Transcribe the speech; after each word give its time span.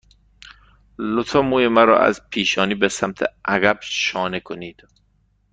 لطفاً 0.99 1.41
موی 1.41 1.67
مرا 1.67 1.99
از 1.99 2.29
پیشانی 2.29 2.75
به 2.75 2.89
سمت 2.89 3.23
عقب 3.45 3.79
شانه 3.81 4.39
کنید. 4.39 4.83